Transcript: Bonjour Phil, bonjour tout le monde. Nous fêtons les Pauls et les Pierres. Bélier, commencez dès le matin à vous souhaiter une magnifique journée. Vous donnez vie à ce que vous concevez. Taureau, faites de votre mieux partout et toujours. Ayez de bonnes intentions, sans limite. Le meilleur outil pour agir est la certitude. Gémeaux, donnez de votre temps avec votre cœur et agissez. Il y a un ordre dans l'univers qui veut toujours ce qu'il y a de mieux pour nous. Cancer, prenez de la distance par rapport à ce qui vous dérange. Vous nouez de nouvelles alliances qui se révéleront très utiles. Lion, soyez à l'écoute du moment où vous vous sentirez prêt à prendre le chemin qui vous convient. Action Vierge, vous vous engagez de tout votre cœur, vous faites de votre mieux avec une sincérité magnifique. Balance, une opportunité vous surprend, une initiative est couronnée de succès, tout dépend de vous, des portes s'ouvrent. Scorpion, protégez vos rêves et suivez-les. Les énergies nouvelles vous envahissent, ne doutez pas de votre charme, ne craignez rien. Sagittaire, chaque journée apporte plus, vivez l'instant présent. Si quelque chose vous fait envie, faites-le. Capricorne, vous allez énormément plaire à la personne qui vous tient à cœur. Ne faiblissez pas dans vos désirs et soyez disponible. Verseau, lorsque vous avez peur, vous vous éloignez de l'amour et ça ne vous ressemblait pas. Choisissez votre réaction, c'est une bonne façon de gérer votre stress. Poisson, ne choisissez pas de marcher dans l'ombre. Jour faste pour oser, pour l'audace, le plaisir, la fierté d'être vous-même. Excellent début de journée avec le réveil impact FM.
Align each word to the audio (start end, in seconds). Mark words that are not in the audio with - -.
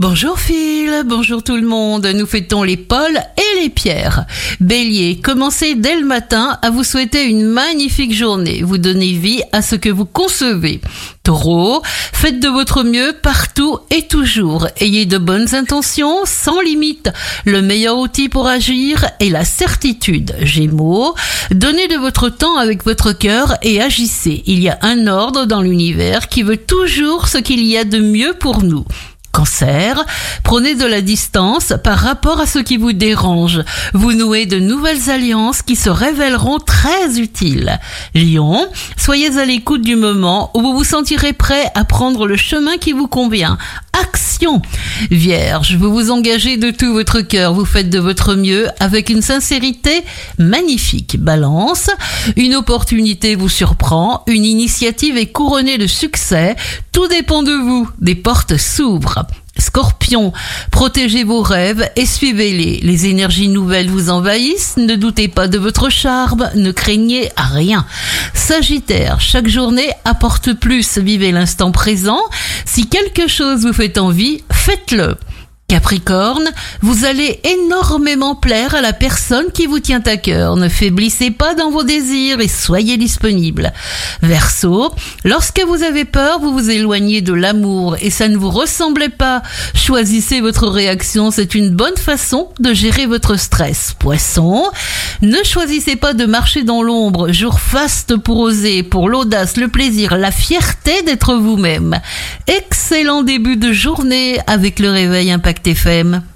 Bonjour 0.00 0.38
Phil, 0.38 1.02
bonjour 1.04 1.42
tout 1.42 1.56
le 1.56 1.66
monde. 1.66 2.06
Nous 2.06 2.24
fêtons 2.24 2.62
les 2.62 2.78
Pauls 2.78 3.20
et 3.36 3.60
les 3.60 3.68
Pierres. 3.68 4.24
Bélier, 4.58 5.20
commencez 5.22 5.74
dès 5.74 5.94
le 5.94 6.06
matin 6.06 6.58
à 6.62 6.70
vous 6.70 6.84
souhaiter 6.84 7.24
une 7.24 7.44
magnifique 7.44 8.14
journée. 8.14 8.62
Vous 8.62 8.78
donnez 8.78 9.12
vie 9.12 9.42
à 9.52 9.60
ce 9.60 9.76
que 9.76 9.90
vous 9.90 10.06
concevez. 10.06 10.80
Taureau, 11.22 11.82
faites 11.84 12.40
de 12.40 12.48
votre 12.48 12.82
mieux 12.82 13.12
partout 13.12 13.76
et 13.90 14.06
toujours. 14.06 14.68
Ayez 14.78 15.04
de 15.04 15.18
bonnes 15.18 15.54
intentions, 15.54 16.20
sans 16.24 16.62
limite. 16.62 17.10
Le 17.44 17.60
meilleur 17.60 17.98
outil 17.98 18.30
pour 18.30 18.46
agir 18.46 19.04
est 19.20 19.28
la 19.28 19.44
certitude. 19.44 20.34
Gémeaux, 20.40 21.14
donnez 21.50 21.88
de 21.88 21.96
votre 21.96 22.30
temps 22.30 22.56
avec 22.56 22.86
votre 22.86 23.12
cœur 23.12 23.58
et 23.60 23.82
agissez. 23.82 24.44
Il 24.46 24.60
y 24.60 24.70
a 24.70 24.78
un 24.80 25.06
ordre 25.08 25.44
dans 25.44 25.60
l'univers 25.60 26.28
qui 26.28 26.42
veut 26.42 26.56
toujours 26.56 27.28
ce 27.28 27.36
qu'il 27.36 27.62
y 27.66 27.76
a 27.76 27.84
de 27.84 27.98
mieux 27.98 28.32
pour 28.32 28.62
nous. 28.62 28.86
Cancer, 29.32 30.04
prenez 30.42 30.74
de 30.74 30.86
la 30.86 31.00
distance 31.00 31.72
par 31.84 31.98
rapport 31.98 32.40
à 32.40 32.46
ce 32.46 32.58
qui 32.58 32.76
vous 32.76 32.92
dérange. 32.92 33.62
Vous 33.94 34.12
nouez 34.12 34.46
de 34.46 34.58
nouvelles 34.58 35.08
alliances 35.08 35.62
qui 35.62 35.76
se 35.76 35.88
révéleront 35.88 36.58
très 36.58 37.18
utiles. 37.18 37.78
Lion, 38.14 38.66
soyez 38.96 39.38
à 39.38 39.44
l'écoute 39.44 39.82
du 39.82 39.96
moment 39.96 40.50
où 40.54 40.60
vous 40.60 40.74
vous 40.74 40.84
sentirez 40.84 41.32
prêt 41.32 41.70
à 41.74 41.84
prendre 41.84 42.26
le 42.26 42.36
chemin 42.36 42.76
qui 42.76 42.92
vous 42.92 43.08
convient. 43.08 43.56
Action 44.00 44.62
Vierge, 45.10 45.76
vous 45.76 45.92
vous 45.92 46.10
engagez 46.10 46.56
de 46.56 46.70
tout 46.70 46.92
votre 46.92 47.20
cœur, 47.20 47.52
vous 47.52 47.66
faites 47.66 47.90
de 47.90 47.98
votre 47.98 48.34
mieux 48.34 48.68
avec 48.80 49.10
une 49.10 49.20
sincérité 49.20 50.02
magnifique. 50.38 51.18
Balance, 51.18 51.90
une 52.36 52.54
opportunité 52.54 53.34
vous 53.34 53.48
surprend, 53.48 54.24
une 54.26 54.44
initiative 54.44 55.18
est 55.18 55.26
couronnée 55.26 55.76
de 55.76 55.86
succès, 55.86 56.56
tout 56.92 57.08
dépend 57.08 57.42
de 57.42 57.52
vous, 57.52 57.90
des 58.00 58.14
portes 58.14 58.56
s'ouvrent. 58.56 59.26
Scorpion, 59.58 60.32
protégez 60.70 61.22
vos 61.22 61.42
rêves 61.42 61.90
et 61.96 62.06
suivez-les. 62.06 62.80
Les 62.82 63.06
énergies 63.06 63.48
nouvelles 63.48 63.90
vous 63.90 64.08
envahissent, 64.08 64.76
ne 64.78 64.94
doutez 64.96 65.28
pas 65.28 65.48
de 65.48 65.58
votre 65.58 65.90
charme, 65.90 66.48
ne 66.54 66.72
craignez 66.72 67.30
rien. 67.36 67.84
Sagittaire, 68.50 69.20
chaque 69.20 69.46
journée 69.46 69.92
apporte 70.04 70.54
plus, 70.54 70.98
vivez 70.98 71.30
l'instant 71.30 71.70
présent. 71.70 72.18
Si 72.64 72.88
quelque 72.88 73.28
chose 73.28 73.64
vous 73.64 73.72
fait 73.72 73.96
envie, 73.96 74.42
faites-le. 74.50 75.16
Capricorne, 75.70 76.50
vous 76.80 77.04
allez 77.04 77.38
énormément 77.44 78.34
plaire 78.34 78.74
à 78.74 78.80
la 78.80 78.92
personne 78.92 79.52
qui 79.54 79.66
vous 79.66 79.78
tient 79.78 80.02
à 80.04 80.16
cœur. 80.16 80.56
Ne 80.56 80.68
faiblissez 80.68 81.30
pas 81.30 81.54
dans 81.54 81.70
vos 81.70 81.84
désirs 81.84 82.40
et 82.40 82.48
soyez 82.48 82.96
disponible. 82.96 83.72
Verseau, 84.20 84.92
lorsque 85.24 85.62
vous 85.64 85.84
avez 85.84 86.04
peur, 86.04 86.40
vous 86.40 86.52
vous 86.52 86.70
éloignez 86.70 87.20
de 87.20 87.32
l'amour 87.32 87.96
et 88.00 88.10
ça 88.10 88.26
ne 88.26 88.36
vous 88.36 88.50
ressemblait 88.50 89.10
pas. 89.10 89.42
Choisissez 89.72 90.40
votre 90.40 90.66
réaction, 90.66 91.30
c'est 91.30 91.54
une 91.54 91.70
bonne 91.70 91.96
façon 91.96 92.48
de 92.58 92.74
gérer 92.74 93.06
votre 93.06 93.36
stress. 93.36 93.94
Poisson, 93.96 94.64
ne 95.22 95.38
choisissez 95.44 95.94
pas 95.94 96.14
de 96.14 96.26
marcher 96.26 96.64
dans 96.64 96.82
l'ombre. 96.82 97.30
Jour 97.30 97.60
faste 97.60 98.16
pour 98.16 98.40
oser, 98.40 98.82
pour 98.82 99.08
l'audace, 99.08 99.56
le 99.56 99.68
plaisir, 99.68 100.16
la 100.16 100.32
fierté 100.32 101.02
d'être 101.02 101.34
vous-même. 101.34 102.00
Excellent 102.48 103.22
début 103.22 103.56
de 103.56 103.72
journée 103.72 104.40
avec 104.48 104.80
le 104.80 104.90
réveil 104.90 105.30
impact 105.66 105.66
FM. 105.66 106.30